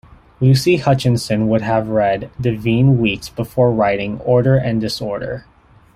[0.39, 5.45] Lucy Hutchinson would have read "Devine Weekes" before writing "Order and Disorder".